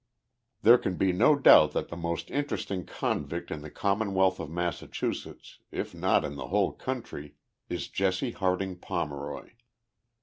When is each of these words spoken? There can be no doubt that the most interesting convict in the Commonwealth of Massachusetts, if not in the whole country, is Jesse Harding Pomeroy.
There 0.63 0.79
can 0.79 0.95
be 0.95 1.13
no 1.13 1.35
doubt 1.35 1.73
that 1.73 1.89
the 1.89 1.95
most 1.95 2.31
interesting 2.31 2.87
convict 2.87 3.51
in 3.51 3.61
the 3.61 3.69
Commonwealth 3.69 4.39
of 4.39 4.49
Massachusetts, 4.49 5.59
if 5.71 5.93
not 5.93 6.25
in 6.25 6.37
the 6.37 6.47
whole 6.47 6.71
country, 6.71 7.35
is 7.69 7.87
Jesse 7.87 8.31
Harding 8.31 8.77
Pomeroy. 8.79 9.51